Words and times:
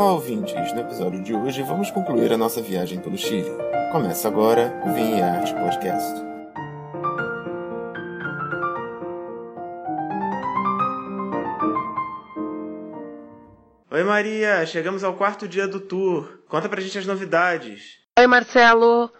Olá, 0.00 0.14
ouvintes! 0.14 0.72
No 0.72 0.80
episódio 0.80 1.22
de 1.22 1.34
hoje 1.34 1.62
vamos 1.62 1.90
concluir 1.90 2.32
a 2.32 2.38
nossa 2.38 2.62
viagem 2.62 2.98
pelo 2.98 3.18
Chile. 3.18 3.50
Começa 3.92 4.28
agora 4.28 4.72
o 4.86 4.94
Vinha 4.94 5.18
e 5.18 5.20
Arte 5.20 5.52
Podcast. 5.52 6.22
Oi, 13.90 14.02
Maria! 14.02 14.64
Chegamos 14.64 15.04
ao 15.04 15.12
quarto 15.12 15.46
dia 15.46 15.68
do 15.68 15.78
tour. 15.78 16.40
Conta 16.48 16.66
pra 16.66 16.80
gente 16.80 16.96
as 16.96 17.04
novidades. 17.04 17.98
Oi, 18.18 18.26
Marcelo! 18.26 19.12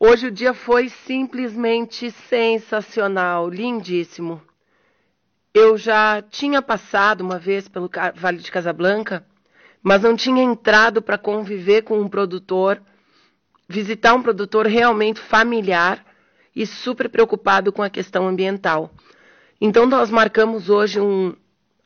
Hoje 0.00 0.28
o 0.28 0.32
dia 0.32 0.54
foi 0.54 0.88
simplesmente 0.88 2.10
sensacional, 2.10 3.50
lindíssimo. 3.50 4.40
Eu 5.52 5.76
já 5.76 6.22
tinha 6.22 6.62
passado 6.62 7.20
uma 7.20 7.38
vez 7.38 7.68
pelo 7.68 7.90
Vale 8.14 8.38
de 8.38 8.50
Casablanca, 8.50 9.26
mas 9.82 10.02
não 10.02 10.16
tinha 10.16 10.42
entrado 10.42 11.00
para 11.00 11.18
conviver 11.18 11.82
com 11.82 11.98
um 12.00 12.08
produtor, 12.08 12.80
visitar 13.68 14.14
um 14.14 14.22
produtor 14.22 14.66
realmente 14.66 15.20
familiar 15.20 16.04
e 16.54 16.66
super 16.66 17.08
preocupado 17.08 17.72
com 17.72 17.82
a 17.82 17.90
questão 17.90 18.26
ambiental. 18.26 18.90
Então 19.60 19.86
nós 19.86 20.10
marcamos 20.10 20.68
hoje 20.68 21.00
um 21.00 21.34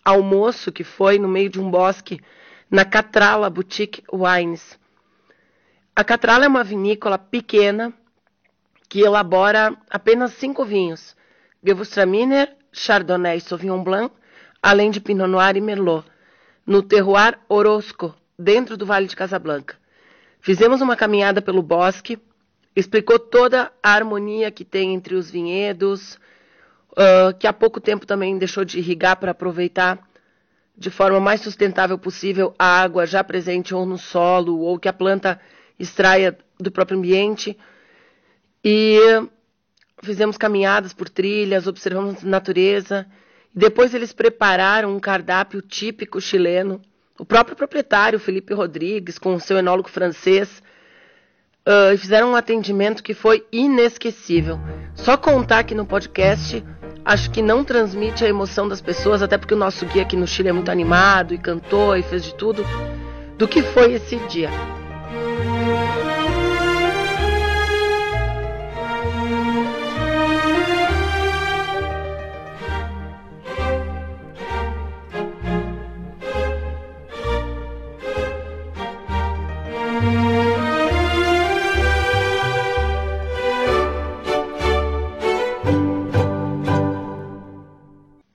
almoço 0.05 0.73
que 0.73 0.85
foi 0.85 1.19
no 1.19 1.29
meio 1.29 1.49
de 1.49 1.61
um 1.61 1.71
bosque 1.71 2.21
na 2.71 2.85
Catrala 2.85 3.51
Boutique 3.51 4.03
Wines. 4.13 4.79
A 5.95 6.03
Catrala 6.03 6.47
é 6.47 6.49
uma 6.49 6.65
vinícola 6.65 7.19
pequena 7.19 7.93
que 8.89 9.01
elabora 9.01 9.77
apenas 9.91 10.33
cinco 10.33 10.65
vinhos: 10.65 11.15
Gewürztraminer, 11.65 12.57
Chardonnay 12.73 13.39
e 13.39 13.41
Sauvignon 13.41 13.83
Blanc, 13.83 14.15
além 14.63 14.91
de 14.91 15.01
Pinot 15.01 15.29
Noir 15.29 15.57
e 15.57 15.61
Merlot, 15.61 16.07
no 16.67 16.83
terroir 16.83 17.39
Orozco, 17.49 18.15
dentro 18.39 18.77
do 18.77 18.87
Vale 18.87 19.07
de 19.07 19.17
Casablanca. 19.17 19.77
Fizemos 20.41 20.81
uma 20.81 20.97
caminhada 20.97 21.41
pelo 21.41 21.63
bosque, 21.63 22.19
explicou 22.75 23.19
toda 23.19 23.73
a 23.83 23.93
harmonia 23.93 24.51
que 24.51 24.65
tem 24.65 24.95
entre 24.95 25.15
os 25.15 25.31
vinhedos, 25.31 26.19
uh, 26.93 27.37
que 27.39 27.47
há 27.47 27.53
pouco 27.53 27.81
tempo 27.81 28.07
também 28.07 28.39
deixou 28.39 28.65
de 28.65 28.79
irrigar 28.79 29.17
para 29.17 29.33
aproveitar 29.33 29.99
de 30.77 30.91
forma 30.91 31.21
mais 31.21 31.41
sustentável 31.41 31.99
possível 31.99 32.55
a 32.59 32.81
água 32.83 33.07
já 33.07 33.23
presente 33.23 33.75
ou 33.75 33.85
no 33.85 33.99
solo, 33.99 34.59
ou 34.59 34.79
que 34.79 34.89
a 34.89 34.93
planta 34.93 35.41
extraia 35.79 36.37
do 36.59 36.71
próprio 36.71 36.99
ambiente. 36.99 37.57
E 38.65 38.99
fizemos 40.03 40.37
caminhadas 40.37 40.93
por 40.93 41.09
trilhas, 41.09 41.67
observamos 41.67 42.23
natureza. 42.23 43.07
Depois 43.55 43.95
eles 43.95 44.13
prepararam 44.13 44.95
um 44.95 45.01
cardápio 45.01 45.61
típico 45.61 46.21
chileno. 46.21 46.81
O 47.19 47.25
próprio 47.25 47.55
proprietário, 47.55 48.19
Felipe 48.19 48.55
Rodrigues, 48.55 49.19
com 49.19 49.35
o 49.35 49.41
seu 49.41 49.59
enólogo 49.59 49.91
francês, 49.91 50.63
uh, 51.67 51.97
fizeram 51.99 52.33
um 52.33 52.37
atendimento 52.37 53.03
que 53.03 53.13
foi 53.13 53.47
inesquecível. 53.53 54.59
Só 54.95 55.17
contar 55.17 55.61
aqui 55.61 55.75
no 55.75 55.85
podcast, 55.85 56.65
acho 57.05 57.31
que 57.31 57.43
não 57.43 57.63
transmite 57.63 58.25
a 58.25 58.29
emoção 58.29 58.67
das 58.67 58.81
pessoas, 58.81 59.23
até 59.23 59.37
porque 59.37 59.55
o 59.55 59.59
nosso 59.59 59.85
guia 59.87 60.03
aqui 60.03 60.17
no 60.17 60.27
Chile 60.27 60.49
é 60.49 60.53
muito 60.53 60.71
animado 60.71 61.35
e 61.35 61.39
cantou 61.39 61.95
e 61.97 62.03
fez 62.03 62.25
de 62.25 62.35
tudo, 62.35 62.65
do 63.37 63.47
que 63.47 63.63
foi 63.63 63.93
esse 63.93 64.17
dia. 64.29 64.51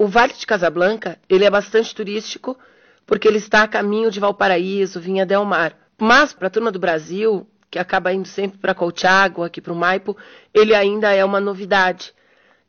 O 0.08 0.10
Vale 0.10 0.32
de 0.32 0.48
Casablanca, 0.48 1.20
ele 1.28 1.44
é 1.44 1.50
bastante 1.50 1.94
turístico, 1.94 2.58
porque 3.06 3.28
ele 3.28 3.40
está 3.40 3.64
a 3.64 3.68
caminho 3.68 4.10
de 4.10 4.22
Valparaíso, 4.22 5.02
Vinha 5.02 5.26
Del 5.26 5.44
Mar. 5.44 5.78
Mas 6.00 6.32
para 6.32 6.48
a 6.48 6.50
turma 6.50 6.72
do 6.72 6.80
Brasil, 6.80 7.46
que 7.70 7.78
acaba 7.78 8.14
indo 8.14 8.26
sempre 8.26 8.58
para 8.58 8.74
Colchago, 8.74 9.44
aqui 9.44 9.60
para 9.60 9.74
o 9.74 9.76
Maipo, 9.76 10.16
ele 10.54 10.74
ainda 10.74 11.12
é 11.12 11.26
uma 11.26 11.42
novidade. 11.42 12.14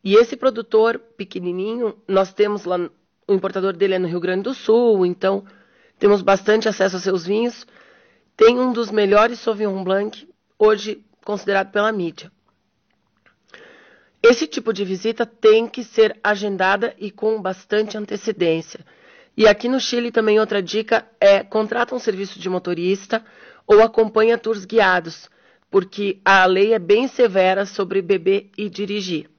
E 0.03 0.17
esse 0.17 0.37
produtor 0.37 0.99
pequenininho, 1.17 1.95
nós 2.09 2.33
temos 2.33 2.65
lá, 2.65 2.77
o 3.29 3.33
importador 3.33 3.73
dele 3.73 3.95
é 3.95 3.99
no 4.01 4.09
Rio 4.09 4.19
Grande 4.19 4.43
do 4.43 4.53
Sul, 4.53 5.07
então 5.07 5.45
temos 5.97 6.23
bastante 6.23 6.69
acesso 6.69 6.97
aos 6.97 7.05
seus 7.05 7.25
vinhos. 7.25 7.65
Tem 8.37 8.59
um 8.59 8.73
dos 8.73 8.91
melhores 8.91 9.39
Sauvignon 9.39 9.85
Blanc, 9.85 10.29
hoje 10.59 11.05
considerado 11.25 11.71
pela 11.71 11.93
mídia. 11.93 12.33
Esse 14.23 14.47
tipo 14.47 14.73
de 14.73 14.85
visita 14.85 15.25
tem 15.25 15.67
que 15.67 15.85
ser 15.85 16.19
agendada 16.23 16.95
e 16.99 17.11
com 17.11 17.41
bastante 17.41 17.97
antecedência. 17.97 18.85
E 19.37 19.47
aqui 19.47 19.69
no 19.69 19.79
Chile 19.79 20.11
também 20.11 20.41
outra 20.41 20.61
dica 20.61 21.07
é 21.21 21.45
contrata 21.45 21.95
um 21.95 21.99
serviço 21.99 22.41
de 22.41 22.49
motorista 22.49 23.25
ou 23.67 23.83
acompanha 23.83 24.37
tours 24.37 24.65
guiados, 24.65 25.31
porque 25.71 26.19
a 26.25 26.45
lei 26.47 26.75
é 26.75 26.79
bem 26.79 27.07
severa 27.07 27.65
sobre 27.65 28.03
beber 28.03 28.51
e 28.59 28.69
dirigir. 28.69 29.31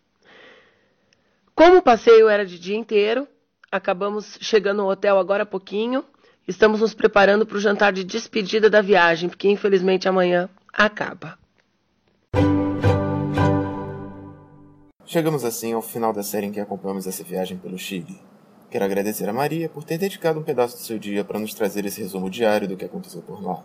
Como 1.54 1.80
o 1.80 1.82
passeio 1.82 2.30
era 2.30 2.46
de 2.46 2.58
dia 2.58 2.78
inteiro, 2.78 3.28
acabamos 3.70 4.38
chegando 4.40 4.78
no 4.78 4.90
hotel 4.90 5.20
agora 5.20 5.44
há 5.44 5.46
pouquinho. 5.46 6.06
Estamos 6.48 6.80
nos 6.80 6.94
preparando 6.94 7.46
para 7.46 7.58
o 7.58 7.62
jantar 7.62 7.92
de 7.92 8.06
despedida 8.06 8.70
da 8.70 8.82
viagem, 8.82 9.28
porque 9.28 9.50
infelizmente 9.50 10.08
amanhã 10.08 10.50
acaba. 10.72 11.38
Chegamos 15.12 15.44
assim 15.44 15.74
ao 15.74 15.82
final 15.82 16.14
da 16.14 16.22
série 16.22 16.46
em 16.46 16.52
que 16.52 16.60
acompanhamos 16.60 17.08
essa 17.08 17.24
viagem 17.24 17.58
pelo 17.58 17.80
Chile. 17.80 18.22
Quero 18.70 18.86
agradecer 18.86 19.28
a 19.28 19.34
Maria 19.34 19.68
por 19.68 19.84
ter 19.84 19.98
dedicado 19.98 20.40
um 20.40 20.44
pedaço 20.44 20.78
do 20.78 20.84
seu 20.84 21.00
dia 21.00 21.24
para 21.24 21.40
nos 21.40 21.52
trazer 21.52 21.84
esse 21.84 22.00
resumo 22.00 22.30
diário 22.30 22.68
do 22.68 22.78
que 22.78 22.86
aconteceu 22.86 23.24
por 23.24 23.44
lá. 23.44 23.64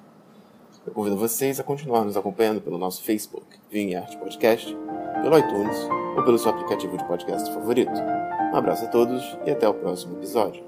Eu 0.87 0.95
convido 0.95 1.19
vocês 1.19 1.61
a 1.61 1.63
continuar 1.63 2.03
nos 2.03 2.17
acompanhando 2.17 2.63
pelo 2.63 2.79
nosso 2.79 3.03
Facebook, 3.03 3.59
Vinha 3.71 4.01
Arte 4.01 4.17
Podcast, 4.17 4.75
pelo 5.21 5.37
iTunes 5.37 5.77
ou 6.17 6.25
pelo 6.25 6.39
seu 6.39 6.51
aplicativo 6.51 6.97
de 6.97 7.07
podcast 7.07 7.53
favorito. 7.53 7.93
Um 7.93 8.57
abraço 8.57 8.87
a 8.87 8.89
todos 8.89 9.23
e 9.45 9.51
até 9.51 9.69
o 9.69 9.75
próximo 9.75 10.17
episódio. 10.17 10.65